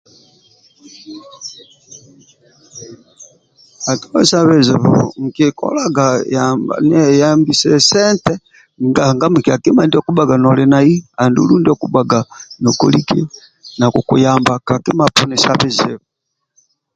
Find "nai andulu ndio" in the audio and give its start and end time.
10.71-11.71